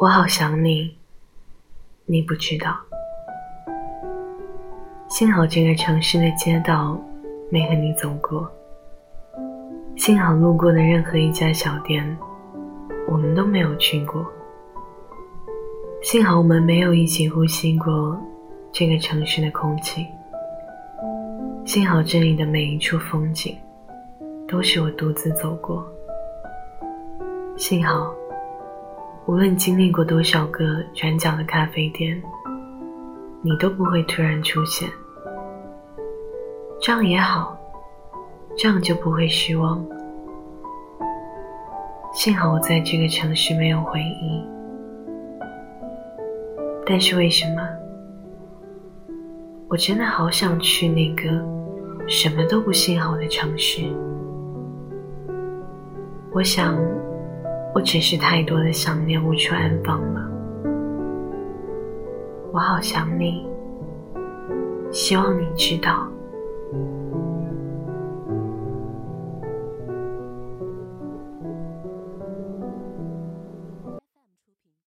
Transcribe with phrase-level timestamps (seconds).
[0.00, 0.96] 我好想你，
[2.06, 2.74] 你不知道。
[5.08, 6.98] 幸好这个城市的街道
[7.50, 8.50] 没和你走过，
[9.96, 12.16] 幸好路过的任何一家小店，
[13.10, 14.24] 我们都没有去过。
[16.00, 18.18] 幸好我们没有一起呼吸过
[18.72, 20.06] 这个城市的空气。
[21.66, 23.54] 幸好这里的每一处风景，
[24.48, 25.86] 都是我独自走过。
[27.58, 28.14] 幸好。
[29.26, 32.20] 无论经历过多少个转角的咖啡店，
[33.42, 34.88] 你都不会突然出现。
[36.80, 37.56] 这样也好，
[38.56, 39.84] 这样就不会失望。
[42.12, 44.42] 幸好我在这个城市没有回忆，
[46.84, 47.62] 但是为什么？
[49.68, 51.30] 我真的好想去那个
[52.08, 53.84] 什么都不幸好的城市。
[56.32, 56.76] 我想。
[57.72, 60.30] 我只是太多的想念无处安放了，
[62.52, 63.46] 我好想你，
[64.90, 66.08] 希望你知道。